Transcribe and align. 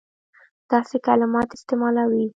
داسي 0.69 0.97
کلمات 1.05 1.49
استعمالوي. 1.57 2.25